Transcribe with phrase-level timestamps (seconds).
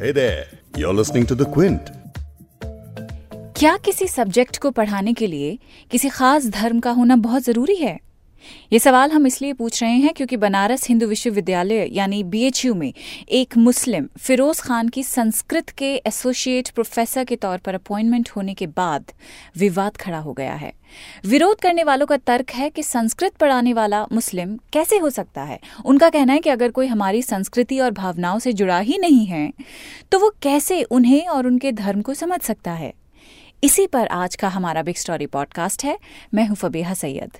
[0.00, 0.46] Hey there,
[0.76, 1.88] you're listening to The Quint.
[3.56, 5.58] क्या किसी subject को पढ़ाने के लिए
[5.90, 7.98] किसी खास धर्म का होना बहुत ज़रूरी है
[8.72, 12.92] ये सवाल हम इसलिए पूछ रहे हैं क्योंकि बनारस हिंदू विश्वविद्यालय, यानी बीएचयू में,
[13.28, 18.66] एक मुस्लिम, फिरोज खान की संस्कृत के एसोसिएट प्रोफेसर के तौर पर अपॉइंटमेंट होने के
[18.66, 19.12] बाद
[19.56, 20.72] विवाद खड़ा हो गया है।
[21.26, 25.58] विरोध करने वालों का तर्क है कि संस्कृत पढ़ाने वाला मुस्लिम कैसे हो सकता है?
[25.84, 29.52] उनका कहना है कि अगर कोई हमारी संस्कृति और भावनाओं से जुड़ा ही नहीं है
[30.12, 32.92] तो वो कैसे उन्हें और उनके धर्म को समझ सकता है?
[33.64, 35.98] इसी पर आज का हमारा बिग स्टोरी पॉडकास्ट है।
[36.34, 37.38] मैं हूँ फबीहा सैयद।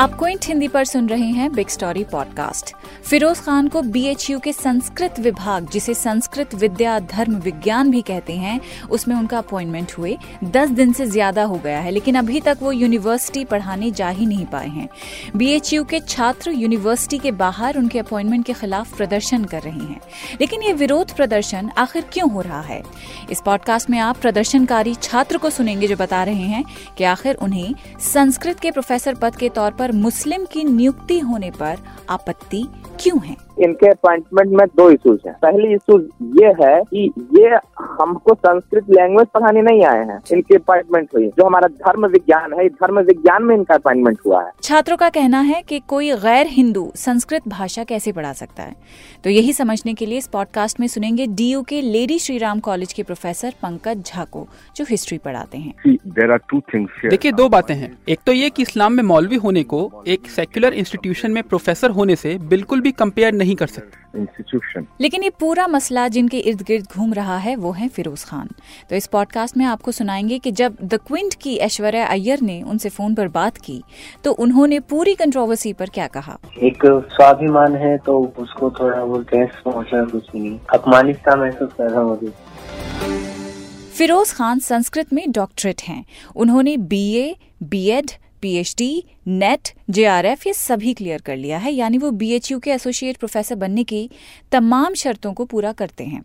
[0.00, 2.72] आप क्विंट हिंदी पर सुन रहे हैं big story podcast
[3.04, 8.60] Firoz Khan को बीएचयू के संस्कृत विभाग, जिसे संस्कृत विद्या, धर्म, विज्ञान भी कहते हैं,
[8.90, 12.72] उसमें उनका अपॉइंटमेंट हुए। दस दिन से ज़्यादा हो गया है, लेकिन अभी तक वो
[12.72, 14.88] यूनिवर्सिटी पढ़ाने जा ही नहीं पाए हैं।
[15.36, 20.00] बीएचयू के छात्र यूनिवर्सिटी के बाहर उनके अपॉइंटमेंट के खिलाफ प्रदर्शन कर रहे हैं।
[20.40, 22.82] लेकिन ये विरोध प्रदर्शन आखिर क्यों हो रहा है?
[23.30, 26.64] इस पॉडकास्ट में आप प्रदर्शनकारी छात्र को सुनेंगे जो बता रहे हैं
[26.98, 31.78] कि आखिर उन्हें संस्कृत के प्रोफेसर पद के तौर पर मुस्लिम की नियुक्ति होने पर
[32.10, 32.68] आपत्ति
[33.00, 33.49] क्यों है?
[33.60, 35.98] इनके अपॉइंटमेंट में दो इश्यूज़ हैं। पहली इशू
[36.40, 37.04] ये है कि
[37.38, 37.48] ये
[37.80, 42.68] हमको संस्कृत लैंग्वेज पढ़ाने नहीं आए हैं इनकी अपॉइंटमेंट हुई। जो हमारा धर्म विज्ञान है
[42.68, 46.90] धर्म विज्ञान में इनका अपॉइंटमेंट हुआ है। छात्रों का कहना है कि कोई गैर हिंदू
[46.96, 48.74] संस्कृत भाषा कैसे पढ़ा सकता है?
[49.24, 52.92] तो यही समझने के लिए इस पॉडकास्ट में सुनेंगे डीयू के लेडी श्री राम कॉलेज
[52.92, 55.74] के प्रोफेसर पंकज झा को जो हिस्ट्री पढ़ाते हैं।
[57.08, 60.74] देखिए दो बातें हैं। एक तो ये कि इस्लाम में मौलवी होने को एक सेक्युलर
[60.74, 65.66] इंस्टीट्यूशन में प्रोफेसर होने से बिल्कुल भी कंपेयर नहीं कर सकते। इंस्टीट्यूशन लेकिन ये पूरा
[65.66, 68.48] मसला जिनके इर्द गिर्द घूम रहा है वो है फिरोज खान।
[68.90, 72.88] तो इस पॉडकास्ट में आपको सुनाएँगे कि जब द क्विंट की ऐश्वर्या अय्यर ने उनसे
[72.88, 73.82] फ़ोन पर बात की
[74.24, 76.38] तो उन्होंने पूरी कंट्रोवर्सी पर क्या कहा?
[76.58, 82.00] एक स्वाभिमान है तो उसको थोड़ा वो गैस पहुँचा कुछ नहीं। अपमानित महसूस कर रहा
[82.00, 82.32] हूँ
[83.94, 86.04] फिरोज खान संस्कृत में डॉक्टरेट हैं।
[86.36, 88.10] उन्होंने BA, BEd,
[88.42, 93.54] PhD, NET JRF ये सभी क्लियर कर लिया है। यानी वो बीएचयू के एसोसिएट प्रोफेसर
[93.54, 94.08] बनने की
[94.52, 96.22] तमाम शर्तों को पूरा करते हैं।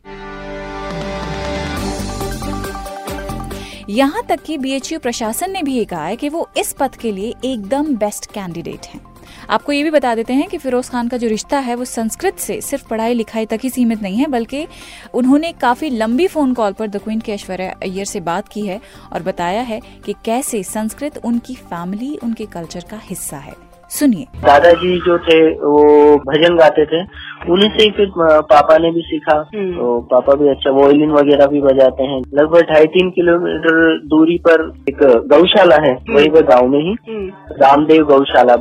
[3.89, 7.11] यहाँ तक कि बीएचयू प्रशासन ने भी ये कहा है कि वो इस पद के
[7.11, 9.14] लिए एकदम बेस्ट कैंडिडेट हैं।
[9.49, 12.39] आपको ये भी बता देते हैं कि फिरोज खान का जो रिश्ता है वो संस्कृत
[12.39, 14.65] से सिर्फ़ पढ़ाई लिखाई तक ही सीमित नहीं है बल्कि
[15.13, 18.79] उन्होंने काफ़ी लंबी फ़ोन कॉल पर द क्वीन के ऐश्वर्या अय्यर से बात की है
[19.13, 23.53] और बताया है कि कैसे संस्कृत उनकी फैमिली उनके कल्चर का हिस्सा है।
[23.91, 25.81] सुनिए। दादाजी जो थे वो
[26.19, 27.01] भजन गाते थे
[27.51, 32.03] उन्हीं से फिर पापा ने भी सीखा। तो पापा भी अच्छा वोलिन वगैरह भी बजाते
[32.03, 36.95] हैं। लगभग ढाई तीन किलोमीटर दूरी पर एक गौशाला है वही पर गाँव में ही।
[37.61, 38.55] रामदेव गौशाला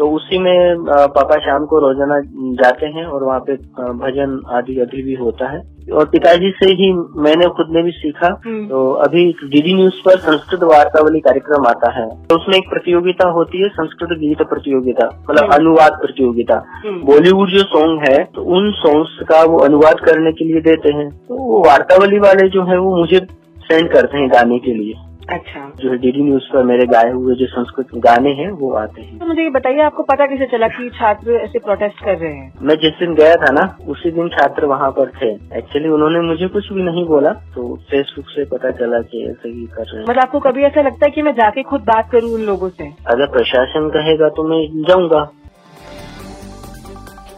[0.00, 0.84] तो उसी में
[1.14, 2.18] पापा शाम को रोज़ाना
[2.58, 3.54] जाते हैं और वहाँ पे
[3.98, 5.58] भजन आदि अभी भी होता है
[5.92, 6.86] और पिताजी से ही
[7.20, 11.90] मैंने खुद ने भी सीखा हम्म। तो अभी डीडी न्यूज़ पर संस्कृत वार्तावली कार्यक्रम आता
[11.92, 17.00] है तो उसमें एक प्रतियोगिता होती है संस्कृत गीत प्रतियोगिता मतलब हम्म। अनुवाद प्रतियोगिता हम्म।
[17.04, 21.08] बॉलीवुड जो सॉन्ग है तो उन सॉन्ग्स का वो अनुवाद करने के लिए देते हैं
[21.10, 23.26] तो वो वार्तावली वाले जो है वो मुझे
[23.64, 27.34] सेंड करते हैं गाने के लिए अच्छा। जो है डीडी न्यूज़ पर मेरे गाए हुए
[27.34, 30.68] जो संस्कृत गाने हैं वो आते हैं। तो मुझे ये बताइए आपको पता कैसे चला
[30.68, 32.52] कि छात्र ऐसे प्रोटेस्ट कर रहे हैं?
[32.62, 36.48] मैं जिस दिन गया था ना उसी दिन छात्र वहाँ पर थे। एक्चुअली उन्होंने मुझे
[36.48, 40.08] कुछ भी नहीं बोला तो फेसबुक से पता चला कि ऐसे ही कर रहे हैं।
[40.08, 42.92] मतलब आपको कभी ऐसा लगता है कि मैं जाके खुद बात करूँ उन लोगों से?
[43.06, 45.28] अगर प्रशासन कहेगा तो मैं जाऊँगा।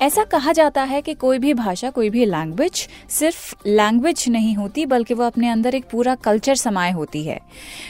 [0.03, 4.87] ऐसा कहा जाता है कि कोई भी भाषा, कोई भी लैंग्वेज सिर्फ़ लैंग्वेज नहीं होती,
[4.87, 7.39] बल्कि वो अपने अंदर एक पूरा कल्चर समाये होती है।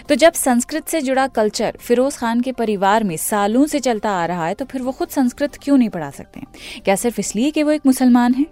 [0.08, 4.26] तो जब संस्कृत से जुड़ा कल्चर फिरोज खान के परिवार में सालों से चलता आ
[4.26, 6.40] रहा है तो फिर वो खुद संस्कृत क्यों नहीं पढ़ा सकते?
[6.84, 8.46] क्या सिर्फ़ इसलिए कि वो एक मुसलमान है?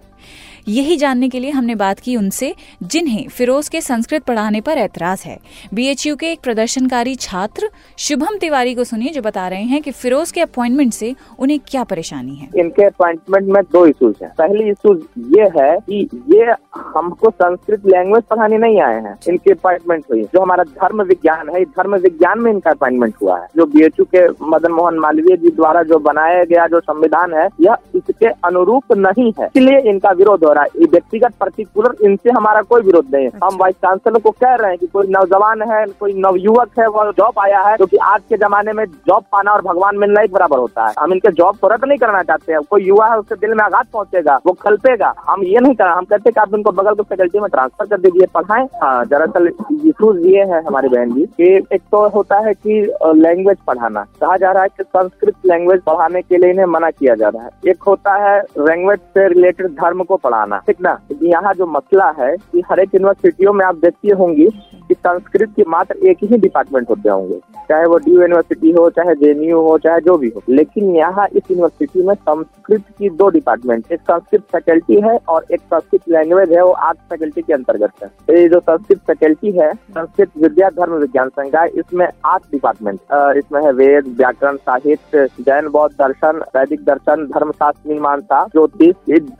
[0.67, 5.23] यही जानने के लिए हमने बात की उनसे, जिन्हें फिरोज के संस्कृत पढ़ाने पर ऐतराज
[5.25, 5.37] है।
[5.73, 10.31] बीएचयू के एक प्रदर्शनकारी छात्र, शुभम तिवारी को सुनिए, जो बता रहे हैं कि फिरोज
[10.31, 14.93] के अपॉइंटमेंट से उन्हें क्या परेशानी है। इनके अपॉइंटमेंट में दो इशूज हैं। पहली इशू
[15.37, 20.41] ये है की ये हमको संस्कृत लैंग्वेज पढ़ाने नहीं आए हैं। इनकी अपॉइंटमेंट हुई। जो
[20.41, 24.71] हमारा धर्म विज्ञान है धर्म विज्ञान में इनका अपॉइंटमेंट हुआ है। जो बीएचयू के मदन
[24.71, 29.45] मोहन मालवीय जी द्वारा जो बनाया गया जो संविधान है, यह इसके अनुरूप नहीं है।
[29.45, 33.31] इसलिए इनका विरोध हो रहा है। ये व्यक्तिगत पर्टिकुलर इनसे हमारा कोई विरोध नहीं है।
[33.33, 36.87] हम अच्छा। वाइस चांसलर को कह रहे हैं कि कोई नौजवान है कोई नवयुवक है
[36.89, 40.31] वो जॉब आया है क्योंकि आज के जमाने में जॉब पाना और भगवान मिलना एक
[40.33, 43.17] बराबर होता है। हम इनके जॉब को रद्द नहीं करना चाहते हैं। कोई युवा है
[43.19, 46.53] उसके दिल में आघात पहुंचेगा वो कल्पेगा हम ये नहीं करना हम कहते कि आप
[46.55, 49.47] इनको बगल को फैकल्टी में ट्रांसफ़र कर दीजिए पढ़ाएँ। हाँ दरअसल
[49.87, 52.81] इशूज ये है हमारी बहन जी कि एक तो होता है कि
[53.15, 57.15] लैंग्वेज पढ़ाना। कहा जा रहा है कि संस्कृत लैंग्वेज पढ़ाने के लिए इन्हें मना किया
[57.15, 60.99] जा रहा है। एक होता है लैंग्वेज से रिलेटेड धर्म को पढ़ाना। ठीक ना?
[61.23, 64.45] यहाँ जो मसला है कि हर एक यूनिवर्सिटियों में आप देखती होंगी
[64.87, 67.39] कि संस्कृत की मात्र एक ही डिपार्टमेंट होते होंगे।
[67.71, 71.43] चाहे वो डीयू यूनिवर्सिटी हो, चाहे जेएनयू हो, चाहे जो भी हो। लेकिन यहाँ इस
[71.51, 76.63] यूनिवर्सिटी में संस्कृत की दो डिपार्टमेंट एक संस्कृत फैकल्टी है और एक संस्कृत लैंग्वेज है,
[76.63, 80.93] वो आर्ट फैकल्टी के अंतर्गत है। तो ये जो संस्कृत फैकल्टी है, संस्कृत विद्या, धर्म,
[80.95, 82.99] विज्ञान संकाय इसमें आर्ट डिपार्टमेंट
[83.37, 88.95] इसमें है वेद, व्याकरण, साहित्य, जैन, बौद्ध दर्शन, वैदिक दर्शन, धर्मशास्त्र, मीमांसा, ज्योतिष,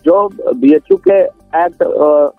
[0.06, 1.22] जो बी के
[1.56, 1.84] एक्ट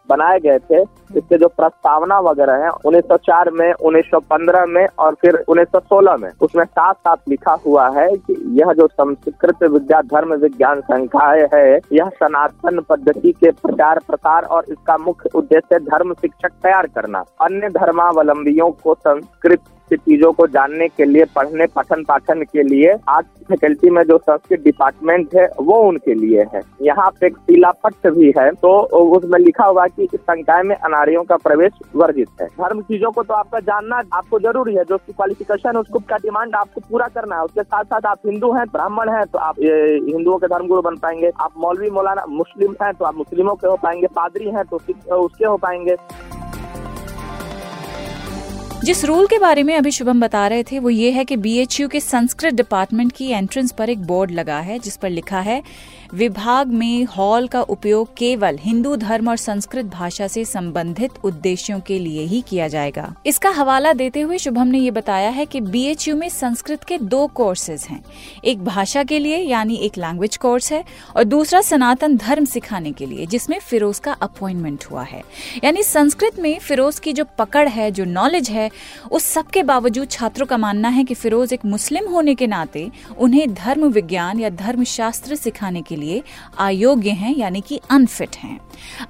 [0.08, 0.80] बनाए गए थे
[1.16, 6.96] इसके जो प्रस्तावना वगैरह है 1904 में 1915 में और फिर 1916 में, उसमें साफ़
[6.98, 12.80] साफ़ लिखा हुआ है कि यह जो संस्कृत विद्या, धर्म विज्ञान संकाय है, यह सनातन
[12.88, 18.94] पद्धति के प्रचार प्रसार और इसका मुख्य उद्देश्य धर्म शिक्षक तैयार करना, अन्य धर्मावलंबियों को
[18.94, 19.60] संस्कृत
[19.92, 24.18] की चीज़ों को जानने के लिए, पढ़ने पठन पाठन के लिए, आज फैकल्टी में जो
[24.20, 28.70] संस्कृत डिपार्टमेंट है, वो उनके लिए है। यहाँ पे एक शिलापट्ट भी है तो
[29.16, 33.22] उसमें लिखा हुआ कि इस संकाय में अनारियों का प्रवेश वर्जित है। धर्म चीज़ों को
[33.22, 37.36] तो आपका जानना आपको ज़रूरी है, जो उसकी क्वालिफिकेशन उसको का डिमांड आपको पूरा करना
[37.36, 40.82] है। उसके साथ साथ आप हिंदू हैं, ब्राह्मण हैं तो आप हिंदुओं के धर्म गुरु
[40.82, 44.64] बन पाएँगे। आप मौलवी, मौलाना, मुस्लिम हैं तो आप मुस्लिमों के हो पाएँगे, पादरी हैं
[44.64, 44.76] तो
[45.18, 45.96] उसके हो पाएँगे।
[48.84, 51.88] जिस रूल के बारे में अभी शुभम बता रहे थे, वो ये है कि बीएचयू
[51.88, 55.62] के संस्कृत डिपार्टमेंट की एंट्रेंस पर एक बोर्ड लगा है, जिस पर लिखा है
[56.14, 61.98] विभाग में हॉल का उपयोग केवल हिंदू धर्म और संस्कृत भाषा से संबंधित उद्देश्यों के
[61.98, 66.16] लिए ही किया जाएगा। इसका हवाला देते हुए शुभम ने ये बताया है कि बीएचयू
[66.16, 68.04] में संस्कृत के दो कोर्सेज हैं।
[68.44, 70.84] एक भाषा के लिए, यानी एक लैंग्वेज कोर्स है,
[71.16, 75.22] और दूसरा सनातन धर्म सिखाने के लिए, जिसमें फिरोज का अपॉइंटमेंट हुआ है।
[75.64, 78.70] यानी संस्कृत में फिरोज की जो पकड़ है, जो नॉलेज है,
[79.10, 82.90] उस सब के बावजूद छात्रों का मानना है कि फिरोज एक मुस्लिम होने के नाते
[83.18, 86.22] उन्हें धर्म विज्ञान या धर्म शास्त्र सिखाने के लिए
[86.58, 88.58] अयोग्य हैं, यानी कि अनफिट हैं।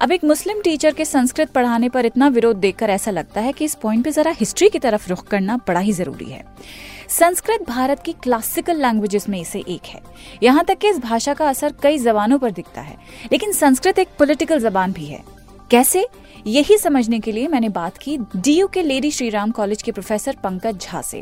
[0.01, 3.65] अब एक मुस्लिम टीचर के संस्कृत पढ़ाने पर इतना विरोध देखकर ऐसा लगता है कि
[3.65, 6.43] इस पॉइंट पे जरा हिस्ट्री की तरफ़ रुख करना बड़ा ही ज़रूरी है।
[7.09, 10.01] संस्कृत भारत की क्लासिकल लैंग्वेजेस में इसे एक है।
[10.43, 12.97] यहाँ तक कि इस भाषा का असर कई जबानों पर दिखता है,
[13.31, 15.23] लेकिन संस्कृत एक पॉलिटिकल जबान भी है।
[15.73, 16.05] कैसे?
[16.47, 20.81] यही समझने के लिए मैंने बात की डीयू के लेडी श्रीराम कॉलेज के प्रोफेसर पंकज
[20.81, 21.21] झा से।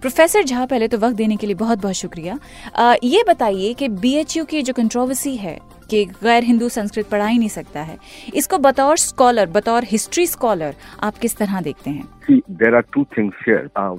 [0.00, 2.38] प्रोफेसर झा पहले तो वक्त देने के लिए बहुत बहुत शुक्रिया।
[2.76, 5.58] आ, ये बताइए कि बीएचयू की जो कंट्रोवर्सी है
[5.90, 7.98] कि गैर हिंदू संस्कृत पढ़ा ही नहीं सकता है
[8.34, 12.08] इसको बतौर स्कॉलर बतौर हिस्ट्री स्कॉलर आप किस तरह देखते हैं?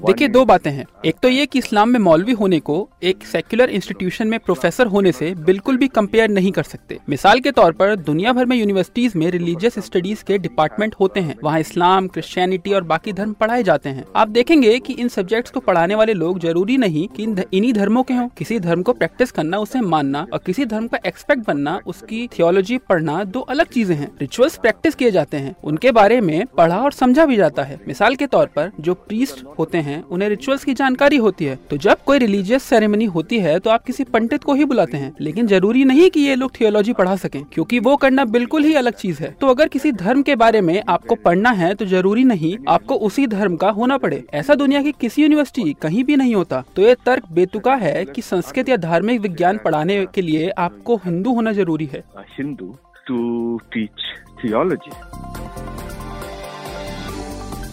[0.07, 3.69] देखिए दो बातें हैं। एक तो ये कि इस्लाम में मौलवी होने को एक सेक्युलर
[3.69, 7.95] इंस्टीट्यूशन में प्रोफेसर होने से बिल्कुल भी कंपेयर नहीं कर सकते। मिसाल के तौर पर
[7.95, 12.83] दुनिया भर में यूनिवर्सिटीज में रिलीजियस स्टडीज़ के डिपार्टमेंट होते हैं। वहाँ इस्लाम क्रिश्चियनिटी और
[12.83, 16.77] बाकी धर्म पढ़ाए जाते हैं। आप देखेंगे की इन सब्जेक्ट को पढ़ाने वाले लोग ज़रूरी
[16.77, 17.23] नहीं की
[17.57, 20.99] इन्हीं धर्मों के हों। किसी धर्म को प्रैक्टिस करना उसे मानना और किसी धर्म का
[21.05, 25.91] एक्सपेक्ट बनना उसकी थियोलॉजी पढ़ना दो अलग चीज़ें हैं। रिचुअल्स प्रैक्टिस किए जाते हैं। उनके
[25.91, 29.77] बारे में पढ़ा और समझा भी जाता है। मिसाल के तौर पर जो प्रीस्ट होते
[29.79, 33.69] हैं, उन्हें रिचुअल्स की जानकारी होती है। तो जब कोई रिलीजियस सेरेमनी होती है तो
[33.69, 37.15] आप किसी पंडित को ही बुलाते हैं। लेकिन ज़रूरी नहीं कि ये लोग थियोलॉजी पढ़ा
[37.15, 40.61] सके, क्योंकि वो करना बिल्कुल ही अलग चीज़ है। तो अगर किसी धर्म के बारे
[40.61, 44.81] में आपको पढ़ना है तो ज़रूरी नहीं आपको उसी धर्म का होना पड़े। ऐसा दुनिया
[44.81, 48.77] की किसी यूनिवर्सिटी कहीं भी नहीं होता। तो ये तर्क बेतुका है कि संस्कृत या
[48.79, 52.03] धार्मिक विज्ञान पढ़ाने के लिए आपको हिंदू होना ज़रूरी है।
[52.37, 52.75] Hindu
[53.07, 54.03] to teach
[54.43, 54.91] theology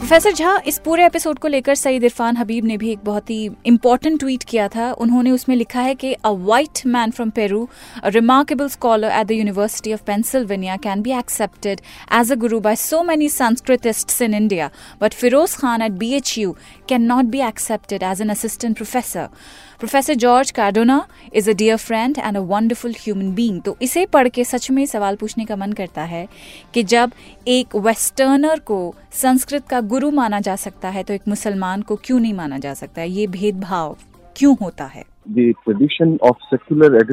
[0.09, 3.51] professor Jha, इस पूरे एपिसोड को लेकर सईद इरफान हबीब ने भी एक बहुत ही
[3.67, 7.69] इंपॉर्टेंट ट्वीट किया था। उन्होंने उसमें लिखा है कि a white man from Peru
[8.03, 11.81] a remarkable scholar at the University of Pennsylvania can be accepted
[12.15, 16.39] as a guru by so many Sanskritists in India but Firoz Khan at B H
[16.39, 16.57] U
[16.89, 19.29] can not be accepted as an assistant professor
[19.79, 24.29] professor George Cardona is a dear friend and a wonderful human being तो इसे पढ़
[24.29, 26.27] के सच में सवाल पूछने का मन करता है
[26.75, 27.13] कि जब
[27.49, 32.21] एक वेस्टर्नर को संस्कृत का गुरु माना जा सकता है तो एक मुसलमान को क्यों
[32.21, 33.11] नहीं माना जा सकता है?
[33.11, 33.97] ये भेदभाव
[34.37, 35.05] क्यों होता है?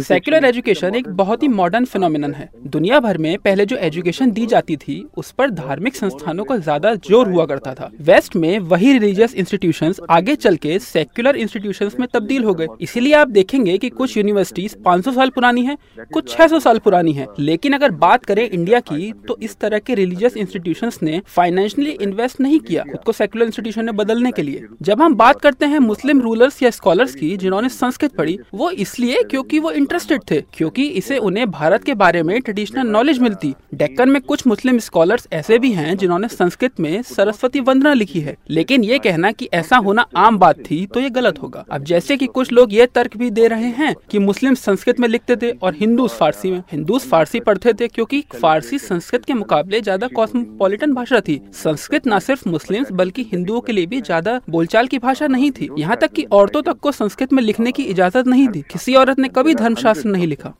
[0.02, 4.46] सेक्युलर एजुकेशन एक बहुत ही मॉडर्न फिनोमिनन है। दुनिया भर में पहले जो एजुकेशन दी
[4.46, 8.94] जाती थी, उस पर धार्मिक संस्थानों का ज़्यादा ज़ोर हुआ करता था। वेस्ट में वही
[8.94, 13.90] रिलीजियस इंस्टीट्यूशन आगे चल के सेक्युलर इंस्टीट्यूशन में तब्दील हो गए। इसीलिए आप देखेंगे की
[13.92, 15.78] कुछ यूनिवर्सिटीज 500 साल पुरानी है,
[16.14, 19.96] कुछ 600 साल पुरानी है। लेकिन अगर बात करें इंडिया की तो इस तरह के
[19.96, 24.66] रिलीजियस इंस्टीट्यूशन ने फाइनेंशियली इन्वेस्ट नहीं किया खुद को सेक्युलर इंस्टीट्यूशन में बदलने के लिए।
[24.82, 29.22] जब हम बात करते हैं मुस्लिम रूलर्स या स्कॉलर्स की, जिन्होंने संस्कृत पढ़ी वो इसलिए
[29.24, 34.10] क्योंकि वो इंटरेस्टेड थे, क्योंकि इसे उन्हें भारत के बारे में ट्रेडिशनल नॉलेज मिलती। डेक्कन
[34.10, 38.84] में कुछ मुस्लिम स्कॉलर्स ऐसे भी हैं जिन्होंने संस्कृत में सरस्वती वंदना लिखी है। लेकिन
[38.84, 42.26] ये कहना कि ऐसा होना आम बात थी तो ये गलत होगा। अब जैसे कि
[42.28, 45.76] कुछ लोग ये तर्क भी दे रहे हैं कि मुस्लिम संस्कृत में लिखते थे और
[45.76, 51.20] हिंदू फारसी में। हिंदू फारसी पढ़ते थे क्योंकि फारसी संस्कृत के मुकाबले ज़्यादा कॉस्मोपॉलिटन भाषा
[51.20, 55.52] थी। संस्कृत न सिर्फ़ मुस्लिम बल्कि हिंदुओं के लिए भी ज़्यादा बोलचाल की भाषा नहीं
[55.52, 58.96] थी। यहाँ तक कि औरतों तक को संस्कृत में लिखने की इजाज़त नहीं थी किसी
[58.96, 60.54] औरत ने कभी धर्मशास्त्र नहीं लिखा।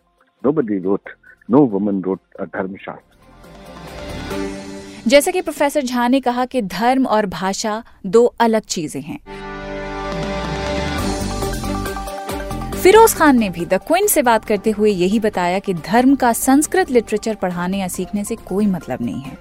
[0.44, 1.12] Nobody wrote,
[1.50, 2.98] no woman wrote a dharma
[5.08, 9.20] जैसा कि प्रोफेसर झा ने कहा कि धर्म और भाषा दो अलग चीज़ें हैं।
[12.76, 16.32] फिरोज खान ने भी द क्विन से बात करते हुए यही बताया कि धर्म का
[16.34, 19.38] संस्कृत लिटरेचर पढ़ाने या सीखने से कोई मतलब नहीं है।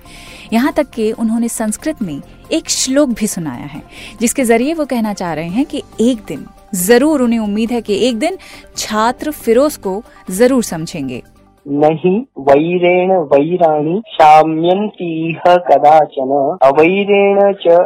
[0.53, 2.21] यहाँ तक कि उन्होंने संस्कृत में
[2.53, 3.83] एक श्लोक भी सुनाया है
[4.21, 8.09] जिसके ज़रिए वो कहना चाह रहे हैं कि एक दिन ज़रूर उन्हें उम्मीद है कि
[8.09, 8.37] एक दिन
[8.77, 11.23] छात्र फिरोज को ज़रूर समझेंगे।
[11.67, 17.77] नहीं वैरेण वैराणि शाम्यन्तीह कदाचन, अवैरेण च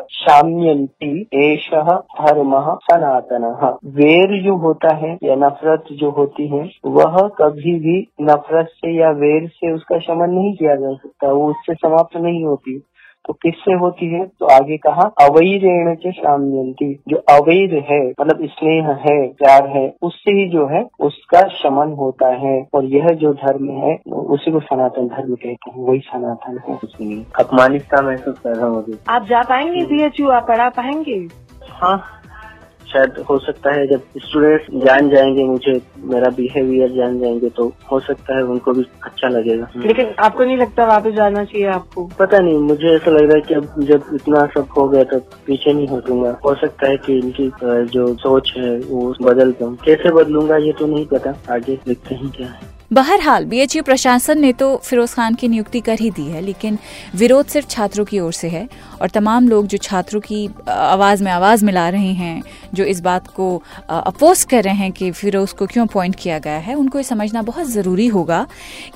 [2.20, 8.66] धर्मः सनातनः। वेर जो होता है, या नफरत जो होती है, वह कभी भी नफरत
[8.66, 12.82] से या वेर से उसका शमन नहीं किया जा सकता, वो उससे समाप्त नहीं होती।
[13.28, 14.24] तो किससे होती है?
[14.40, 20.32] तो आगे कहा अवैरेण के शाम्यंती जो अवैध है मतलब स्नेह है प्यार है उससे
[20.32, 25.08] ही जो है उसका शमन होता है। और यह जो धर्म है उसी को सनातन
[25.08, 29.42] धर्म कहते हैं। वही सनातन है। कुछ नहीं। अपमानित महसूस कर रहा हूँ आप जा
[29.42, 31.26] पाएँगे बी एच यू आप पढ़ा पाएँगे?
[31.72, 31.98] हाँ।
[32.92, 35.72] शायद हो सकता है जब स्टूडेंट्स जान जाएँगे मुझे
[36.04, 40.56] मेरा बिहेवियर जान जाएँगे तो हो सकता है उनको भी अच्छा लगेगा। लेकिन आपको नहीं
[40.56, 42.08] लगता वापस जाना चाहिए आपको?
[42.18, 45.18] पता नहीं मुझे ऐसा लग रहा है कि अब जब इतना सब हो गया तो
[45.46, 47.50] पीछे नहीं हटूँगा। हो सकता है कि इनकी
[47.92, 52.30] जो सोच है वो बदल जाऊँ कैसे बदलूँगा ये तो नहीं पता। आगे देखते ही
[52.30, 56.40] क्या है। बहरहाल बीएचयू प्रशासन ने तो फिरोज खान की नियुक्ति कर ही दी है,
[56.40, 56.78] लेकिन
[57.14, 58.68] विरोध सिर्फ़ छात्रों की ओर से है
[59.00, 62.42] और तमाम लोग जो छात्रों की आवाज़ में आवाज़ मिला रहे हैं,
[62.74, 66.58] जो इस बात को अपोज कर रहे हैं कि फिरोज को क्यों अपॉइंट किया गया
[66.58, 68.46] है, उनको ये समझना बहुत ज़रूरी होगा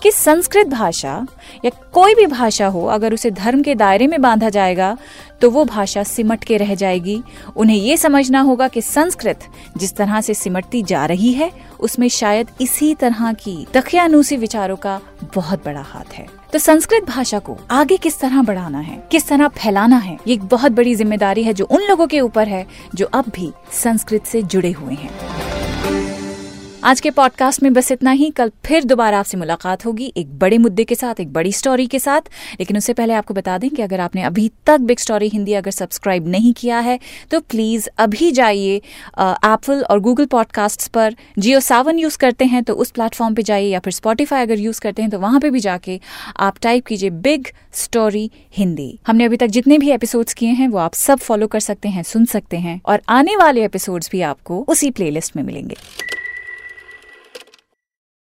[0.03, 1.27] कि संस्कृत भाषा
[1.65, 4.97] या कोई भी भाषा हो, अगर उसे धर्म के दायरे में बांधा जाएगा
[5.41, 7.23] तो वो भाषा सिमट के रह जाएगी।
[7.57, 9.47] उन्हें ये समझना होगा कि संस्कृत
[9.77, 11.51] जिस तरह से सिमटती जा रही है
[11.83, 15.01] उसमें शायद इसी तरह की दखियानूसी विचारों का
[15.35, 19.49] बहुत बड़ा हाथ है। तो संस्कृत भाषा को आगे किस तरह बढ़ाना है, किस तरह
[19.49, 23.07] फैलाना है, ये एक बहुत बड़ी ज़िम्मेदारी है जो उन लोगों के ऊपर है जो
[23.07, 25.52] अब भी संस्कृत से जुड़े हुए हैं।
[26.85, 30.57] आज के पॉडकास्ट में बस इतना ही। कल फिर दोबारा आपसे मुलाकात होगी एक बड़े
[30.59, 32.21] मुद्दे के साथ, एक बड़ी स्टोरी के साथ।
[32.61, 35.71] लेकिन उससे पहले आपको बता दें कि अगर आपने अभी तक बिग स्टोरी हिंदी अगर
[35.71, 36.99] सब्सक्राइब नहीं किया है
[37.31, 42.75] तो प्लीज़ अभी जाइए एप्पल और गूगल पॉडकास्ट पर। जियो सावन यूज़ करते हैं तो
[42.75, 45.61] उस प्लेटफॉर्म पर जाइए या फिर स्पॉटिफाई अगर यूज़ करते हैं तो वहाँ पर भी
[45.61, 46.01] जाके
[46.37, 50.79] आप टाइप कीजिए बिग स्टोरी हिंदी हमने अभी तक जितने भी एपिसोड्स किए हैं, वो
[50.79, 54.65] आप सब फॉलो कर सकते हैं, सुन सकते हैं। और आने वाले एपिसोड्स भी आपको
[54.69, 55.77] उसी प्लेलिस्ट में मिलेंगे।